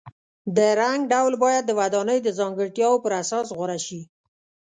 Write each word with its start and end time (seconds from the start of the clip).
د 0.57 0.59
رنګ 0.79 0.99
ډول 1.13 1.33
باید 1.43 1.63
د 1.65 1.71
ودانۍ 1.79 2.19
د 2.23 2.29
ځانګړتیاو 2.39 3.01
پر 3.03 3.11
اساس 3.21 3.47
غوره 3.57 3.79
شي. 3.85 4.01